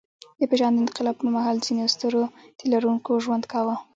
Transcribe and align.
د 0.39 0.41
پېژاند 0.49 0.81
انقلاب 0.83 1.15
پر 1.19 1.27
مهال 1.35 1.57
ځینو 1.65 1.91
سترو 1.93 2.23
تيلرونکي 2.59 3.11
ژوند 3.23 3.43
کاوه. 3.51 3.75